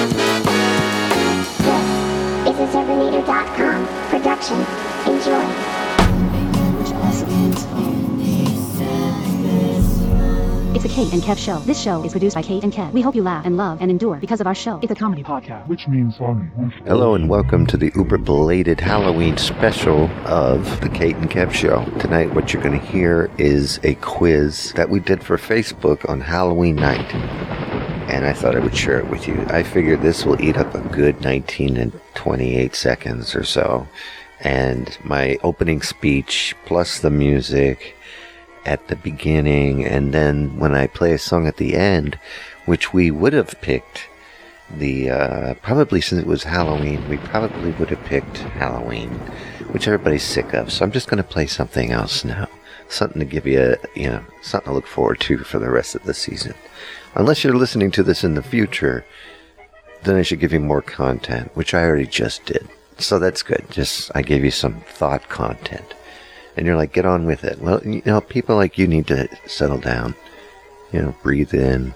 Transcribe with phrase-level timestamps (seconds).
[0.00, 0.16] This is
[2.58, 4.56] a Zerbinator.com oh production.
[5.04, 5.44] Enjoy.
[10.72, 11.58] It's the Cait and Kev show.
[11.58, 12.94] This show is produced by Cait and Kev.
[12.94, 14.80] We hope you laugh and love and endure because of our show.
[14.82, 15.68] It's a comedy podcast.
[15.68, 16.48] which means funny.
[16.86, 21.84] Hello and welcome to the uber belated Halloween special of the Cait and Kev Show.
[21.98, 26.22] Tonight, what you're going to hear is a quiz that we did for Facebook on
[26.22, 27.69] Halloween night.
[28.10, 29.46] And I thought I would share it with you.
[29.48, 33.86] I figured this will eat up a good 19 and 28 seconds or so.
[34.40, 37.96] And my opening speech, plus the music
[38.64, 42.18] at the beginning, and then when I play a song at the end,
[42.66, 44.08] which we would have picked
[44.76, 49.10] the uh, probably since it was Halloween, we probably would have picked Halloween,
[49.70, 50.72] which everybody's sick of.
[50.72, 52.48] So I'm just going to play something else now,
[52.90, 56.04] something to give you, you know, something to look forward to for the rest of
[56.04, 56.54] the season.
[57.14, 59.04] Unless you're listening to this in the future,
[60.02, 62.68] then I should give you more content, which I already just did.
[62.98, 63.64] So that's good.
[63.70, 65.94] Just I gave you some thought content,
[66.56, 67.60] and you're like, get on with it.
[67.60, 70.14] Well, you know, people like you need to settle down.
[70.92, 71.94] You know, breathe in,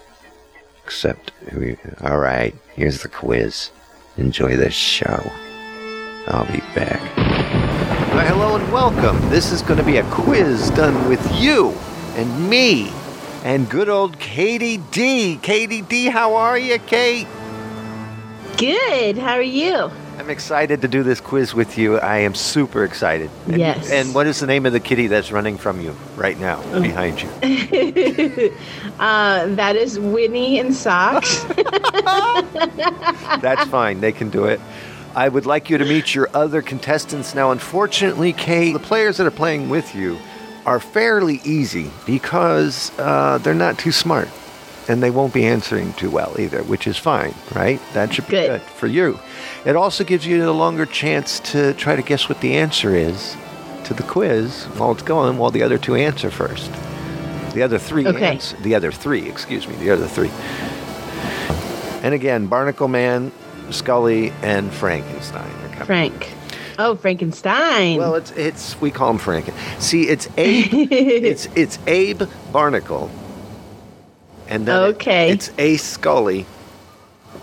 [0.83, 3.69] accept who you All right, here's the quiz.
[4.17, 5.31] Enjoy this show.
[6.27, 8.04] I'll be back.
[8.15, 9.29] Well, hello and welcome.
[9.29, 11.71] This is going to be a quiz done with you
[12.15, 12.89] and me
[13.43, 15.37] and good old Katie D.
[15.41, 17.27] Katie D, how are you, Cait?
[18.55, 19.17] Good.
[19.17, 19.91] How are you?
[20.17, 21.97] I'm excited to do this quiz with you.
[21.99, 23.29] I am super excited.
[23.47, 23.91] And, Yes.
[23.91, 27.21] And what is the name of the kitty that's running from you right now, behind
[27.21, 27.27] you?
[28.97, 31.43] uh, that is Winnie in socks.
[33.41, 33.99] That's fine.
[33.99, 34.61] They can do it.
[35.15, 37.51] I would like you to meet your other contestants now.
[37.51, 40.17] Unfortunately, Cait, the players that are playing with you
[40.65, 44.27] are fairly easy because uh, they're not too smart
[44.89, 47.79] and they won't be answering too well either, which is fine, right?
[47.93, 48.47] That should be Good.
[48.47, 49.19] good for you.
[49.65, 53.37] It also gives you a longer chance to try to guess what the answer is
[53.85, 56.71] to the quiz while it's going, while the other two answer first.
[57.53, 58.25] The other three Okay.
[58.33, 60.29] answer, the other three, excuse me, the other three.
[62.03, 63.31] And again, Barnacle Man,
[63.71, 65.85] Scully, and Frankenstein are coming.
[65.85, 66.33] Frank.
[66.77, 67.97] Oh, Frankenstein.
[67.97, 69.53] Well, it's it's we call him Franken.
[69.81, 70.67] See, it's Abe.
[70.91, 73.09] it's it's Abe Barnacle,
[74.47, 75.31] and then it- Okay.
[75.31, 76.45] it's Ace Scully,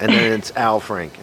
[0.01, 1.21] and then it's Al Franken.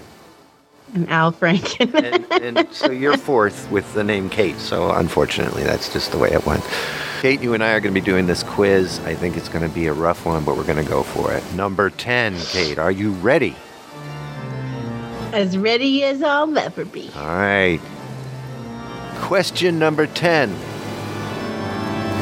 [0.96, 1.94] and Al Franken.
[2.32, 4.58] And, and so you're fourth with the name Cait.
[4.58, 6.64] So unfortunately, that's just the way it went.
[7.22, 8.98] Cait, you and I are going to be doing this quiz.
[9.02, 11.32] I think it's going to be a rough one, but we're going to go for
[11.34, 11.44] it.
[11.54, 12.80] Number ten, Cait.
[12.80, 13.56] Are you ready?
[15.34, 17.10] As ready as I'll ever be.
[17.16, 17.80] All right.
[19.22, 20.50] Question number 10.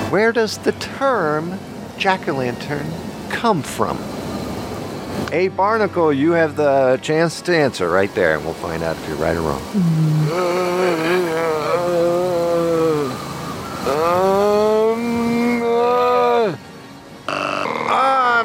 [0.10, 1.60] Where does the term
[1.98, 2.90] jack o' lantern
[3.30, 3.98] come from?
[5.32, 9.08] A barnacle, you have the chance to answer right there, and we'll find out if
[9.08, 9.62] you're right or wrong.
[13.90, 14.62] Um,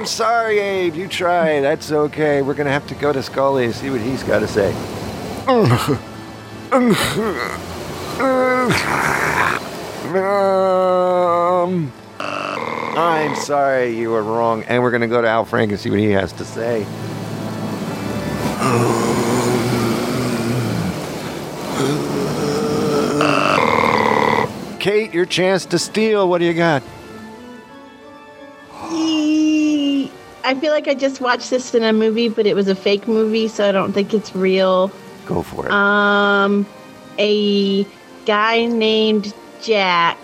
[0.03, 0.97] I'm sorry, Abe.
[0.97, 1.61] You try.
[1.61, 2.43] That's okay.
[2.43, 4.75] We're going to have to go to Scully and see what he's got to say.
[5.47, 5.71] Um,
[12.99, 16.01] I'm sorry you were wrong, and we're gonna go to Al Frank and see what
[16.01, 16.85] he has to say.
[24.81, 26.29] Cait, your chance to steal.
[26.29, 26.83] What do you got?
[30.53, 33.09] I feel like I just watched this in a movie, but it was a fake
[33.09, 34.93] movie, so I don't think it's real.
[35.25, 35.73] Go for it.
[35.73, 36.67] Um,
[37.19, 37.85] a
[38.27, 40.19] guy named Jack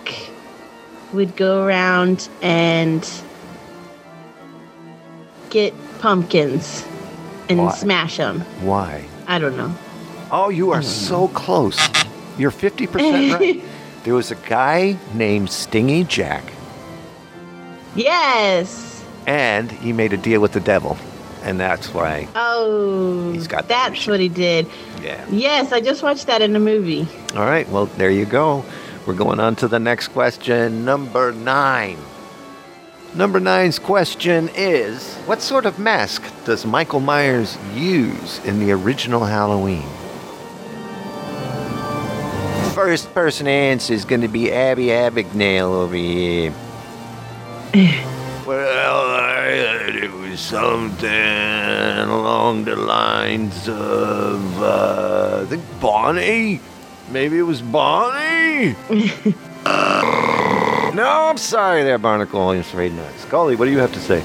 [1.15, 3.11] would go around and
[5.49, 6.85] get pumpkins
[7.49, 7.73] and Why?
[7.73, 8.41] smash them.
[8.61, 9.07] Why?
[9.29, 9.75] I don't know.
[10.31, 11.79] Oh, you are so close.
[12.37, 13.65] You're 50% right.
[14.05, 16.45] There was a guy named Stingy Jack,
[17.97, 18.98] Yes.
[19.29, 20.97] And he made a deal with the devil,
[21.43, 22.27] and that's why.
[22.35, 24.67] Oh, He's got that's what he did.
[25.03, 25.25] Yeah.
[25.31, 27.07] Yes, I just watched that in the movie.
[27.37, 28.65] All right, well, there you go.
[29.07, 31.99] We're going on to the next question, number nine.
[33.15, 39.25] Number nine's question is What sort of mask does Michael Myers use in the original
[39.25, 39.87] Halloween?
[42.75, 46.55] First person answer is going to be Abby Abignale over here.
[48.47, 56.61] well, I, it was something along the lines of, uh, I think Bonnie?
[57.11, 58.75] Maybe it was Bonnie?
[60.95, 62.51] no, I'm sorry there, Barnacle.
[62.51, 63.11] I'm afraid not.
[63.21, 64.23] Scully, what do you have to say?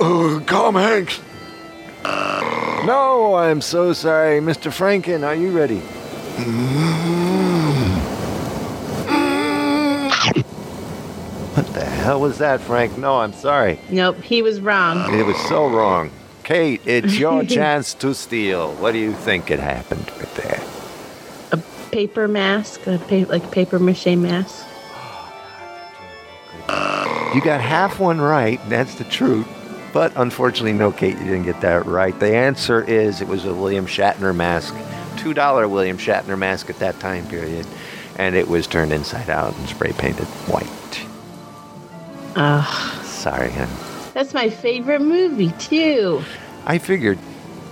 [0.00, 1.20] Uh, Tom Hanks.
[2.04, 4.40] No, I'm so sorry.
[4.40, 4.70] Mr.
[4.70, 5.82] Franken, are you ready?
[12.12, 12.98] Hell was that, Frank?
[12.98, 13.78] No, I'm sorry.
[13.88, 15.14] Nope, he was wrong.
[15.18, 16.10] It was so wrong.
[16.44, 18.74] Cait, it's your chance to steal.
[18.74, 20.62] What do you think it happened right there?
[21.52, 21.56] A
[21.90, 24.66] paper mask, a pa- like paper mache mask.
[27.34, 29.48] You got half one right, that's the truth.
[29.94, 32.20] But unfortunately, no, Cait, you didn't get that right.
[32.20, 34.74] The answer is it was a William Shatner mask,
[35.16, 37.66] $2 William Shatner mask at that time period.
[38.18, 40.68] And it was turned inside out and spray painted white.
[42.36, 43.68] Ugh, Sorry, hon.
[44.14, 46.22] that's my favorite movie too.
[46.66, 47.18] I figured.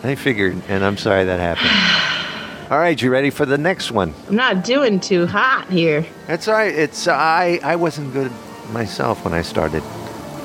[0.03, 1.71] I figured, and I'm sorry that happened.
[2.71, 4.15] All right, you ready for the next one?
[4.29, 6.07] I'm not doing too hot here.
[6.29, 6.73] That's all right.
[6.73, 7.59] It's uh, I.
[7.65, 8.31] I wasn't good
[8.73, 9.83] myself when I started.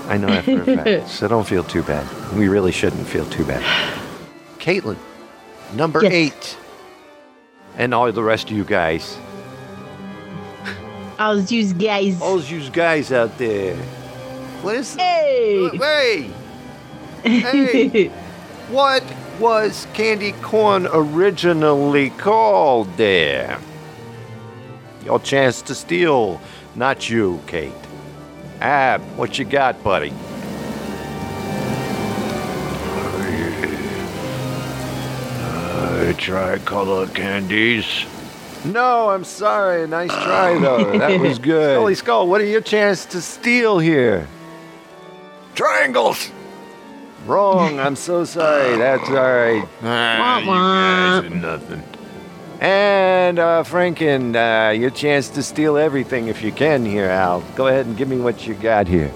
[0.07, 1.09] I know that for a fact.
[1.09, 2.03] so don't feel too bad.
[2.35, 3.61] We really shouldn't feel too bad.
[4.57, 4.97] Caitlin,
[5.75, 6.13] number Yes.
[6.13, 6.57] eight,
[7.77, 9.17] and all the rest of you guys,
[11.19, 12.19] I'll use guys.
[12.21, 13.77] all you guys out there.
[14.65, 14.95] What is?
[14.95, 15.69] Hey!
[15.77, 16.31] Hey!
[17.21, 18.07] Hey!
[18.71, 19.03] what
[19.39, 22.91] was candy corn originally called?
[22.97, 23.59] There.
[25.03, 26.41] Your chance to steal,
[26.73, 27.75] not you, Cait.
[28.59, 30.11] Ab, what you got, buddy?
[35.43, 37.85] Uh, tricolor candies.
[38.65, 39.87] No, I'm sorry.
[39.87, 40.97] Nice try, though.
[40.97, 41.77] That was good.
[41.77, 44.27] Holy Skull, what are your chance to steal here?
[45.55, 46.31] Triangles.
[47.25, 47.79] Wrong.
[47.79, 48.77] I'm so sorry.
[48.77, 49.67] That's all right.
[49.81, 51.83] Ah, you guys are nothing.
[52.59, 57.41] And uh, Franken, uh, your chance to steal everything if you can here, Al.
[57.55, 59.11] Go ahead and give me what you got here.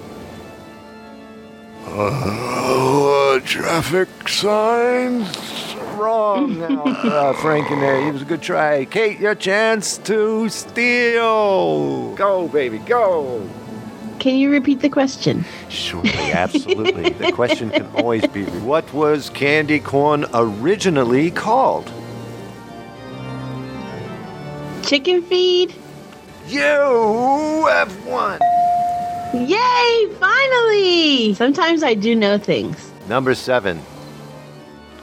[1.86, 5.74] Oh, traffic signs.
[5.96, 6.88] Wrong, Al.
[6.88, 7.80] uh, Franken.
[7.80, 8.84] There, it was a good try.
[8.86, 12.14] Cait, your chance to steal.
[12.14, 13.48] Go, baby, go.
[14.20, 15.46] Can you repeat the question?
[15.70, 17.08] Surely, absolutely.
[17.08, 21.90] the question can always be, what was candy corn originally called?
[24.82, 25.74] Chicken feed?
[26.48, 28.40] You have won.
[29.32, 30.08] Yay!
[30.18, 31.32] Finally!
[31.32, 32.90] Sometimes I do know things.
[33.08, 33.80] Number seven.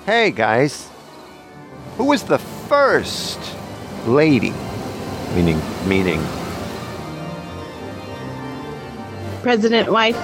[0.06, 0.90] Hey guys,
[1.98, 3.40] who was the first
[4.06, 4.54] lady?
[5.34, 6.22] Meaning, meaning.
[9.42, 10.16] President wife?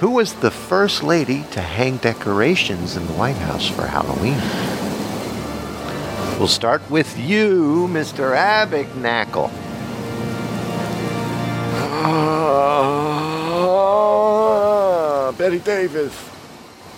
[0.00, 4.38] Who was the first lady to hang decorations in the White House for Halloween?
[6.38, 8.36] We'll start with you, Mr.
[8.36, 9.50] Abicknackle.
[15.26, 16.30] Ah, Bette Davis.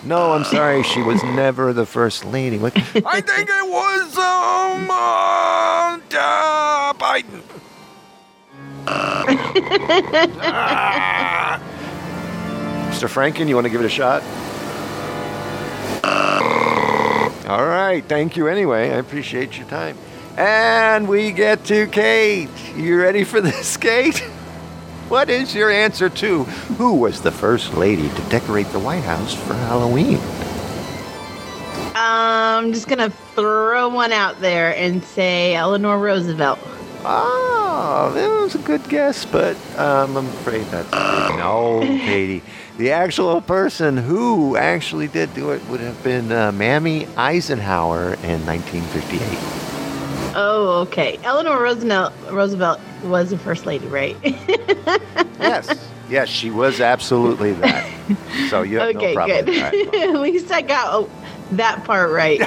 [0.03, 2.57] No, I'm sorry, she was never the first lady.
[2.57, 7.41] I think it was um uh, uh, Biden.
[10.41, 11.61] Ah,
[12.89, 13.07] Mr.
[13.09, 14.23] Franken, you want to give it a shot?
[17.47, 18.89] All right, thank you anyway.
[18.89, 19.97] I appreciate your time.
[20.37, 22.49] And we get to Cait.
[22.75, 24.19] You ready for this, Cait?
[25.09, 29.33] What is your answer to who was the first lady to decorate the White House
[29.33, 30.19] for Halloween?
[31.95, 36.59] I'm just gonna throw one out there and say Eleanor Roosevelt.
[37.09, 42.43] Oh, that was a good guess, but um, I'm afraid that's no, Katie.
[42.77, 48.45] The actual person who actually did do it would have been uh, Mamie Eisenhower in
[48.45, 49.21] 1958.
[50.35, 51.17] Oh, okay.
[51.23, 54.15] Eleanor Roosevelt Roosevelt was the first lady, right?
[55.39, 57.89] Yes, yes, she was absolutely that.
[58.49, 59.45] So you have okay, no problem.
[59.45, 59.55] good.
[59.55, 60.15] All right, well.
[60.15, 61.09] At least I got oh,
[61.51, 62.41] that part right.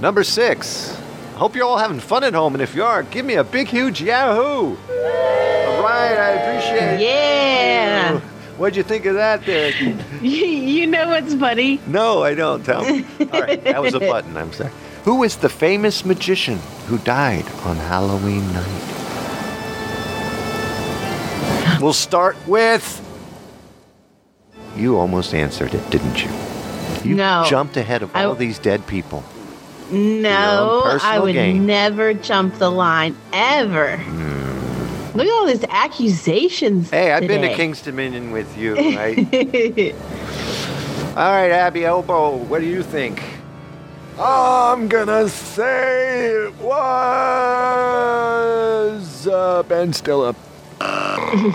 [0.00, 0.99] Number six.
[1.40, 3.66] Hope you're all having fun at home, and if you are, give me a big,
[3.68, 4.76] huge Yahoo!
[4.76, 7.00] All right, I appreciate it.
[7.00, 8.20] yeah.
[8.58, 9.72] What'd you think of that, there?
[10.22, 11.80] You, know what's funny?
[11.86, 12.62] No, I don't.
[12.62, 13.06] Tell me.
[13.32, 14.36] All right, that was a button.
[14.36, 14.70] I'm sorry.
[15.04, 18.86] Who is the famous magician who died on Halloween night?
[21.80, 23.00] We'll start with.
[24.76, 26.30] You almost answered it, didn't you?
[27.02, 27.44] You No.
[27.48, 29.24] jumped ahead of I- all these dead people.
[29.92, 31.66] No, I would gain.
[31.66, 33.96] never jump the line ever.
[35.14, 36.90] Look at all these accusations.
[36.90, 37.56] Hey, I've been to today.
[37.56, 39.18] King's Dominion with you, right?
[41.16, 43.20] all right, Abby Elbow, what do you think?
[44.18, 46.76] I'm gonna say it was
[49.26, 50.34] uh, Ben Stiller.
[50.80, 51.52] Damn!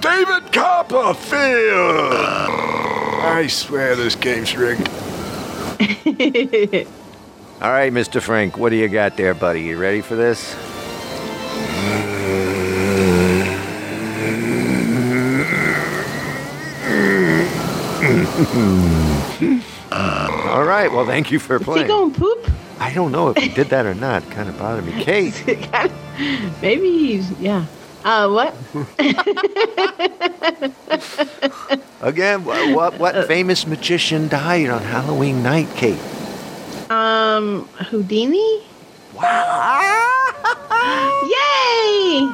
[0.00, 2.14] David Copperfield!
[3.24, 4.88] I swear this game's rigged.
[7.60, 8.20] All right, Mr.
[8.20, 9.62] Frank, what do you got there, buddy?
[9.62, 10.54] You ready for this?
[19.92, 21.86] All right, well, thank you for Is he playing.
[21.86, 22.50] going poop?
[22.78, 24.28] I don't know if he did that or not.
[24.30, 24.92] Kind of bothered me.
[25.02, 25.42] Cait,
[26.62, 27.64] Maybe he's yeah.
[28.04, 28.54] Uh, what?
[32.00, 35.98] again, what, what, what famous magician died on Halloween night, Cait?
[36.90, 38.62] Um, Houdini?
[39.14, 40.08] Wow!
[41.24, 42.28] Yay!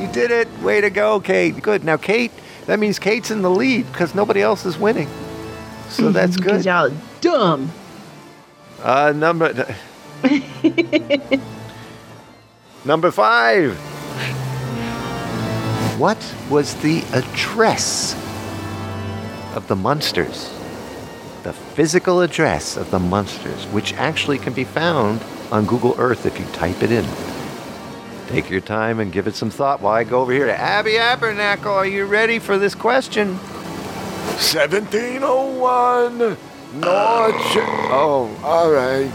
[0.00, 0.48] You did it.
[0.60, 1.60] Way to go, Cait.
[1.60, 1.84] Good.
[1.84, 2.30] Now, Cait,
[2.66, 5.08] that means Cait's in the lead because nobody else is winning.
[5.88, 6.64] So that's good.
[6.64, 7.70] y'all are dumb.
[8.80, 9.66] Uh, number
[12.84, 13.91] number five.
[16.02, 16.18] What
[16.50, 18.14] was the address
[19.54, 20.50] of the Munsters?
[21.44, 26.40] The physical address of the Munsters, which actually can be found on Google Earth if
[26.40, 27.06] you type it in.
[28.26, 30.98] Take your time and give it some thought while I go over here to Abby
[30.98, 31.72] Abernacle.
[31.72, 33.36] Are you ready for this question?
[33.36, 36.36] 1701 North.
[36.82, 39.08] Oh, All right.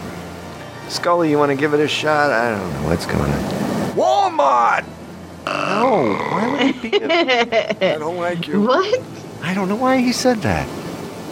[0.88, 2.32] Scully, you want to give it a shot?
[2.32, 3.44] I don't know what's going on.
[3.98, 4.86] Walmart!
[5.68, 6.98] No, why would it be?
[6.98, 8.62] A, I don't like you.
[8.62, 9.02] What?
[9.42, 10.68] I don't know why he said that.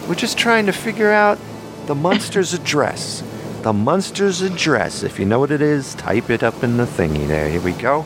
[0.08, 1.38] We're just trying to figure out
[1.86, 3.22] the Munsters address.
[3.62, 5.02] The Munsters address.
[5.02, 7.48] If you know what it is, type it up in the thingy there.
[7.48, 8.04] Here we go.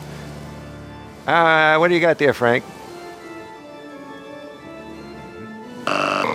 [1.27, 2.63] Uh, what do you got there, Frank?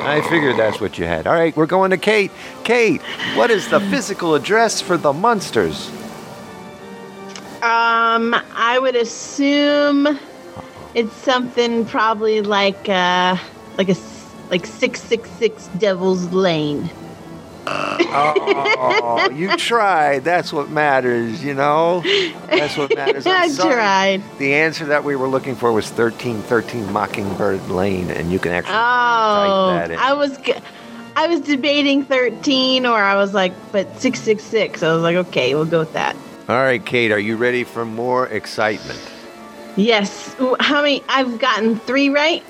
[0.07, 1.27] I figured that's what you had.
[1.27, 2.31] All right, we're going to Cait.
[2.63, 3.03] Cait,
[3.35, 5.91] what is the physical address for the Munsters?
[7.67, 10.19] Um, I would assume
[10.95, 13.37] it's something probably like uh
[13.77, 13.97] like a
[14.51, 16.89] like six six six Devil's Lane.
[17.69, 20.23] Oh, you tried.
[20.23, 22.03] That's what matters, you know?
[22.49, 23.27] That's what matters.
[23.27, 24.23] I tried.
[24.39, 28.75] The answer that we were looking for was 1313 Mockingbird Lane, and you can actually
[28.77, 29.99] Oh, type that in.
[29.99, 30.39] I was
[31.17, 34.83] I was debating thirteen, or I was like, but six six six.
[34.83, 36.15] I was like, okay, we'll go with that.
[36.49, 39.01] All right, Cait, are you ready for more excitement?
[39.77, 40.35] Yes.
[40.61, 41.03] How many?
[41.09, 42.43] I've gotten three right.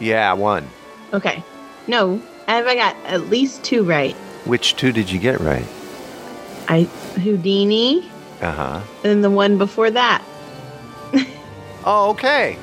[0.00, 0.68] Yeah, one.
[1.12, 1.42] Okay.
[1.86, 4.14] No, have I got at least two right?
[4.44, 5.66] Which two did you get right?
[6.68, 6.82] I
[7.20, 8.08] Houdini,
[8.40, 8.80] Uh huh.
[9.04, 10.22] and the one before that.
[11.84, 12.56] Oh, okay.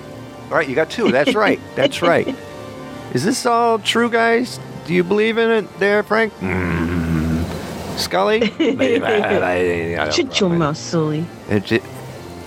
[0.45, 1.11] All right, you got two.
[1.11, 1.59] That's right.
[1.75, 2.25] That's right.
[3.13, 4.61] Is this all true, guys?
[4.87, 6.31] Do you believe in it there, Frank?
[6.35, 6.78] Mm.
[7.99, 8.41] Scully?
[10.11, 11.25] Shut your mouth, silly.
[11.49, 11.83] It- it-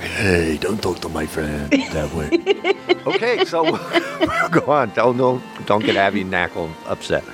[0.03, 2.29] Hey, don't talk to my friend that way.
[3.07, 3.63] Okay, so
[4.51, 4.91] go on.
[4.95, 7.25] Don't, don't, don't get Abby Knackle upset.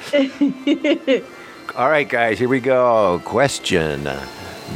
[1.76, 3.20] All right, guys, here we go.
[3.24, 4.08] Question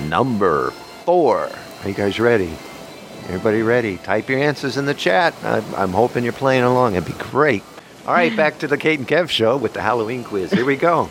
[0.08, 0.70] number
[1.04, 1.48] four.
[1.82, 2.50] Are you guys ready?
[3.24, 3.96] Everybody ready?
[3.98, 5.34] Type your answers in the chat.
[5.42, 6.94] I, I'm hoping you're playing along.
[6.94, 7.62] It'd be great.
[8.06, 10.50] All right, back to the Cait and Kev show with the Halloween quiz.
[10.50, 11.08] Here we go.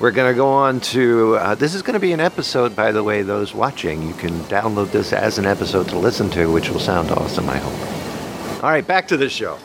[0.00, 1.36] We're going to go on to.
[1.36, 4.02] Uh, this is going to be an episode, by the way, those watching.
[4.02, 7.58] You can download this as an episode to listen to, which will sound awesome, I
[7.58, 8.62] hope.
[8.64, 9.56] All right, back to the show.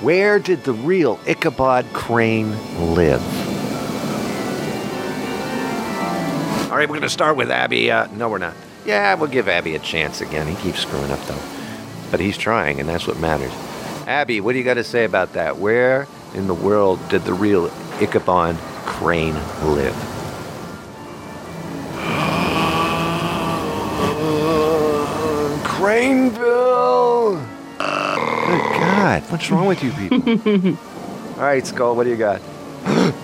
[0.00, 2.50] Where did the real Ichabod Crane
[2.94, 3.22] live?
[6.70, 7.90] All right, we're going to start with Abby.
[7.90, 8.54] Uh, no, we're not.
[8.86, 10.46] Yeah, we'll give Abby a chance again.
[10.46, 11.42] He keeps screwing up, though.
[12.10, 13.52] But he's trying, and that's what matters.
[14.06, 15.58] Abby, what do you got to say about that?
[15.58, 17.66] Where in the world did the real
[18.00, 18.56] Ichabod
[18.90, 19.96] Crane live?
[24.02, 27.40] Uh, Craneville!
[27.78, 30.18] Good God, what's wrong with you people?
[31.38, 32.42] All right, Skull, what do you got?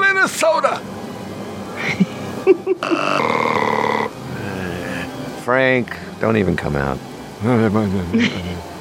[0.00, 0.80] Minnesota!
[5.44, 6.98] Frank, don't even come out.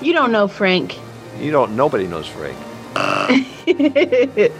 [0.00, 0.96] You don't know Frank.
[1.40, 1.74] You don't.
[1.74, 2.56] Nobody knows Frank.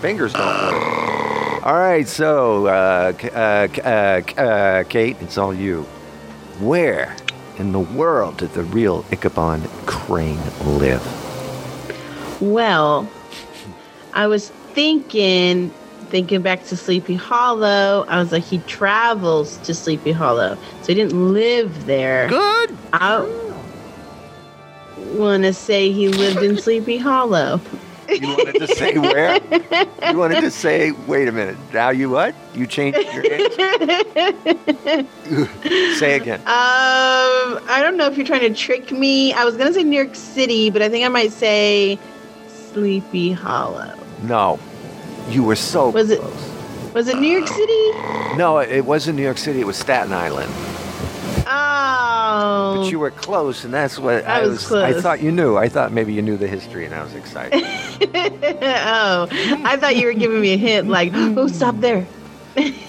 [0.00, 1.66] Fingers don't work.
[1.66, 5.82] All right, so uh, uh, uh, uh, Cait, it's all you.
[6.60, 7.16] Where
[7.58, 10.38] in the world did the real Ichabod Crane
[10.78, 11.02] live?
[12.40, 13.10] Well,
[14.14, 15.72] I was thinking,
[16.08, 18.04] thinking back to Sleepy Hollow.
[18.08, 22.28] I was like, he travels to Sleepy Hollow, so he didn't live there.
[22.28, 22.76] Good.
[22.92, 23.20] I
[25.12, 27.60] want to say he lived in Sleepy Hollow.
[28.08, 29.40] You wanted to say where?
[30.10, 31.56] You wanted to say, wait a minute.
[31.72, 32.32] Now you what?
[32.54, 33.58] You changed your answer?
[35.98, 36.38] say again.
[36.40, 36.46] Um,
[37.68, 39.32] I don't know if you're trying to trick me.
[39.32, 41.98] I was gonna say New York City, but I think I might say
[42.46, 43.92] Sleepy Hollow.
[44.22, 44.60] No.
[45.28, 46.52] You were so Was it- close.
[46.94, 47.90] Was it New York City?
[48.36, 49.60] No, it wasn't New York City.
[49.60, 50.50] It was Staten Island.
[51.46, 55.56] Oh, But you were close, and that's what I I was I thought you knew.
[55.56, 57.62] I thought maybe you knew the history, and I was excited.
[58.14, 62.06] oh, I thought you were giving me a hint, like, oh, stop there.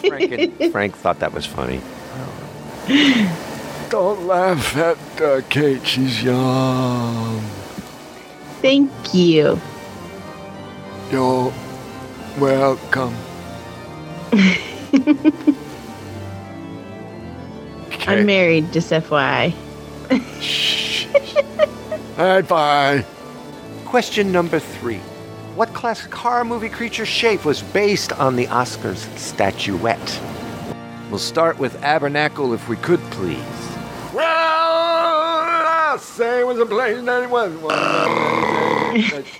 [0.07, 1.81] Frank, Frank thought that was funny.
[3.89, 5.85] Don't laugh at uh, Cait.
[5.85, 7.41] She's young.
[8.61, 9.59] Thank you.
[11.11, 11.51] You're
[12.37, 13.15] welcome.
[18.07, 19.53] I'm married, just FYI.
[22.17, 23.05] All right, bye.
[23.85, 24.99] Question number three.
[25.55, 30.21] What classic horror movie creature shape was based on the Oscars statuette?
[31.09, 33.37] We'll start with Abernacle if we could, please.
[34.13, 37.51] Well, I say it was a place that it was.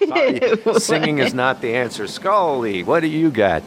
[0.08, 0.40] Sorry,
[0.80, 2.08] singing is not the answer.
[2.08, 3.64] Scully, what do you got?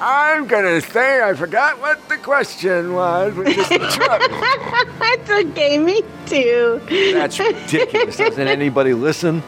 [0.00, 4.22] I'm gonna say I forgot what the question was, which is the truck.
[4.98, 6.80] That's okay, me too.
[7.12, 8.16] That's ridiculous.
[8.16, 9.42] Doesn't anybody listen?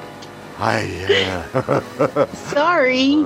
[0.59, 3.25] I, uh, Sorry.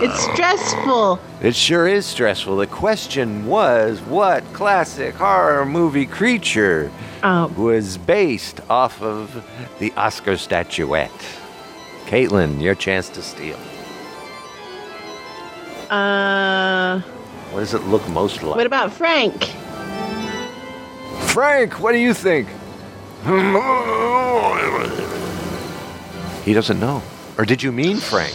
[0.00, 1.18] It's stressful.
[1.42, 2.56] It sure is stressful.
[2.56, 6.90] The question was what classic horror movie creature
[7.24, 9.44] Oh, was based off of
[9.80, 11.10] the Oscar statuette?
[12.06, 13.56] Caitlin, your chance to steal.
[15.90, 17.00] uh,
[17.50, 18.56] What does it look most like?
[18.56, 19.44] what about Frank?
[21.32, 22.48] Frank, what do you think?
[26.44, 27.02] he doesn't know.
[27.38, 28.34] Or did you mean Frank?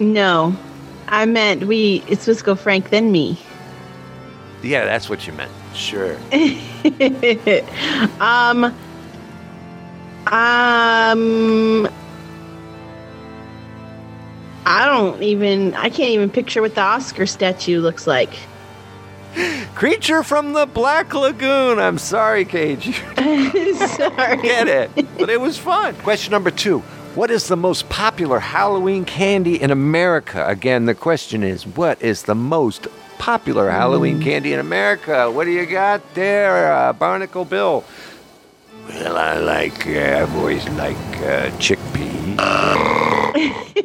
[0.00, 0.54] No,
[1.08, 2.02] I meant we.
[2.08, 3.38] It's supposed to go Frank then me.
[4.62, 5.52] Yeah, that's what you meant.
[5.74, 6.16] Sure.
[8.20, 8.74] um.
[10.26, 11.88] Um.
[14.66, 15.74] I don't even.
[15.74, 18.30] I can't even picture what the Oscar statue looks like.
[19.74, 21.78] Creature from the Black Lagoon.
[21.78, 22.96] I'm sorry, Cage.
[23.16, 24.42] Sorry.
[24.42, 24.90] get it.
[25.18, 25.94] But it was fun.
[25.96, 26.80] Question number two.
[27.14, 30.46] What is the most popular Halloween candy in America?
[30.46, 35.30] Again, the question is what is the most popular Halloween candy in America?
[35.30, 37.84] What do you got there, uh, Barnacle Bill?
[38.88, 42.36] Well, I like, uh, I've always liked uh, chickpea.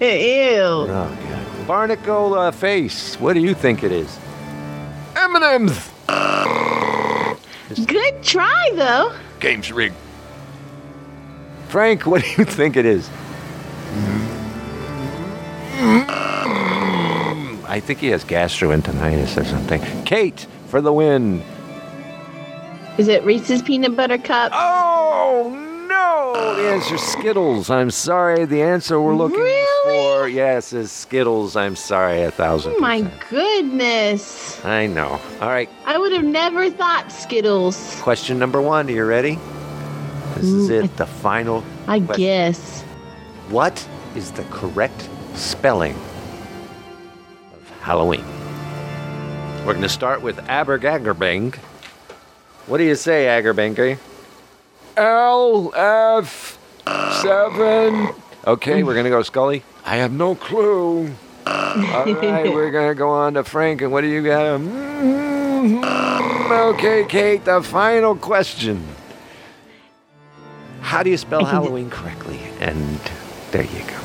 [0.00, 0.62] Ew.
[0.62, 1.66] Oh, God.
[1.66, 4.18] Barnacle uh, Face, what do you think it is?
[5.16, 5.90] M&M's.
[7.86, 9.12] Good try though.
[9.40, 9.96] Game's rigged.
[11.68, 13.10] Frank, what do you think it is?
[17.68, 19.82] I think he has gastroenteritis or something.
[20.04, 21.42] Cait, for the win.
[22.98, 24.52] Is it Reese's peanut butter cup?
[24.54, 25.50] Oh,
[25.88, 26.54] no!
[26.56, 27.68] The answer's Skittles.
[27.68, 28.46] I'm sorry.
[28.46, 29.84] The answer we're looking Really?
[30.22, 31.56] for, yes, is Skittles.
[31.56, 32.74] I'm sorry, a thousand.
[32.76, 33.22] Oh my percent.
[33.30, 34.64] goodness.
[34.64, 35.20] I know.
[35.42, 38.00] All right, I would have never thought Skittles.
[38.00, 38.88] question number one.
[38.88, 39.38] Are you ready?
[40.36, 41.62] This is it, the final.
[41.88, 42.24] I question.
[42.24, 42.82] guess.
[43.48, 45.94] What is the correct spelling
[47.54, 48.24] of Halloween?
[49.66, 51.58] We're going to start with Abergaggerbang.
[52.66, 53.98] What do you say, Aggerbanger?
[54.96, 56.58] L F
[57.22, 58.08] seven.
[58.46, 59.62] Okay, we're going to go Scully.
[59.84, 61.10] I have no clue.
[61.46, 63.82] All right, we're going to go on to Frank.
[63.82, 64.60] And what do you got?
[64.60, 66.06] Mm,
[66.74, 68.84] Okay, Cait, the final question.
[70.80, 72.38] How do you spell Halloween correctly?
[72.60, 73.00] And
[73.50, 74.00] there you go.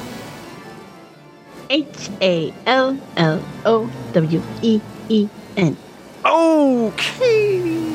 [1.69, 5.77] H A L L O W E E N.
[6.25, 7.90] Okay.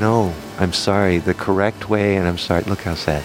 [0.00, 1.18] No, I'm sorry.
[1.18, 2.62] The correct way, and I'm sorry.
[2.64, 3.24] Look how sad.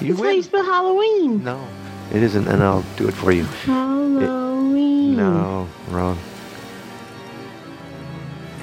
[0.00, 1.44] You That's how you spell Halloween.
[1.44, 1.66] No,
[2.12, 3.44] it isn't, and I'll do it for you.
[3.44, 5.16] Halloween.
[5.16, 6.18] No, wrong.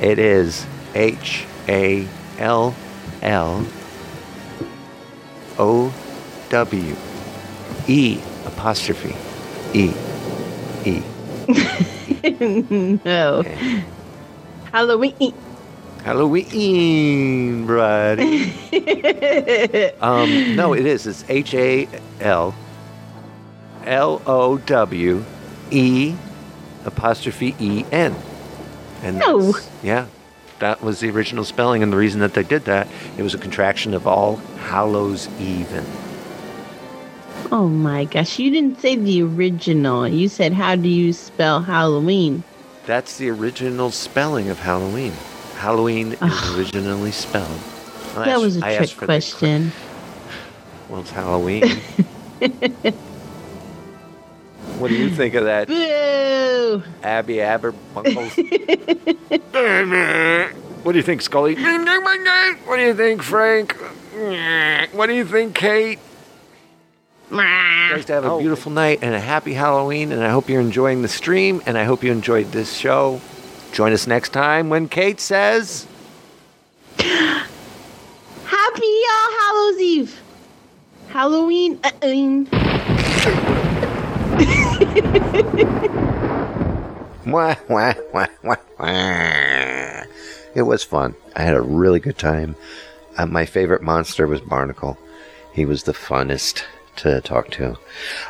[0.01, 2.07] It is H A
[2.39, 2.75] L
[3.21, 3.65] L
[5.59, 5.93] O
[6.49, 6.95] W
[7.87, 9.15] E apostrophe
[9.73, 9.93] E
[10.85, 11.01] E.
[13.05, 13.43] no.
[13.45, 13.83] Okay.
[14.73, 15.35] Halloween.
[16.03, 18.51] Halloween, buddy.
[20.01, 21.05] um, no, it is.
[21.05, 21.87] It's H A
[22.19, 22.55] L
[23.85, 25.23] L O W
[25.69, 26.15] E
[26.85, 28.15] apostrophe E N.
[29.03, 29.53] And No.
[29.83, 30.07] Yeah.
[30.57, 33.37] That was the original spelling, and the reason that they did that, it was a
[33.37, 35.85] contraction of All Hallows Even.
[37.51, 40.07] Oh my gosh, you didn't say the original.
[40.07, 42.43] You said, how do you spell Halloween?
[42.85, 45.13] That's the original spelling of Halloween.
[45.55, 47.61] Halloween is originally spelled.
[48.13, 49.71] Well, that was a trick asked for question.
[50.89, 51.63] well, it's Halloween.
[54.77, 56.83] what do you think of that, Boo!
[57.01, 58.35] Abby Aberbunkles?
[60.83, 61.55] what do you think, Scully?
[61.55, 63.77] What do you think, Frank?
[64.91, 65.99] What do you think, Cait?
[67.33, 67.39] You
[67.95, 71.01] guys to have a beautiful night and a happy Halloween, and I hope you're enjoying
[71.01, 73.19] the stream, and I hope you enjoyed this show.
[73.71, 75.87] Join us next time when Cait says,
[76.99, 77.41] Happy
[78.45, 80.21] All Hallows Eve!
[81.09, 81.79] Halloween.
[87.25, 90.03] Uh, Wah, wah, wah, wah, wah.
[90.55, 91.15] It was fun.
[91.35, 92.55] I had a really good time.
[93.17, 94.97] Uh, my favorite monster was Barnacle.
[95.53, 96.63] He was the funnest
[96.97, 97.77] to talk to.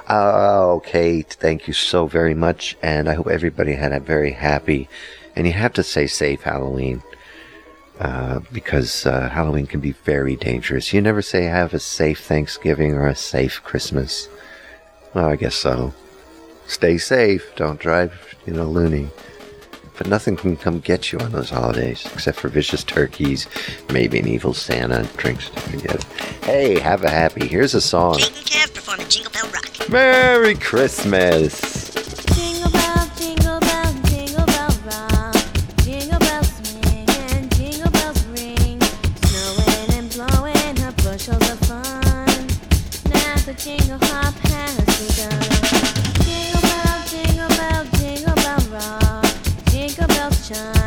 [0.10, 4.90] Oh, Cait, thank you so very much, and I hope everybody had a very happy,
[5.36, 7.04] and you have to say safe Halloween.
[8.00, 10.92] Uh, because uh, Halloween can be very dangerous.
[10.92, 14.28] You never say have a safe Thanksgiving or a safe Christmas.
[15.14, 15.94] Well, I guess so.
[16.66, 17.56] Stay safe.
[17.56, 19.10] Don't drive, you know, loony.
[19.98, 23.48] But nothing can come get you on those holidays except for vicious turkeys,
[23.92, 26.04] maybe an evil Santa, drinks to forget.
[26.44, 27.48] Hey, have a happy.
[27.48, 28.16] Here's a song.
[28.16, 29.90] Cait and Kev performing Jingle Bell Rock.
[29.90, 31.83] Merry Christmas.
[50.44, 50.83] Jingle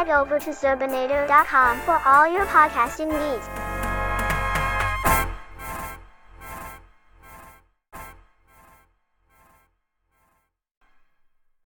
[0.00, 3.59] head over to Zerbinator.com for all your podcasting needs.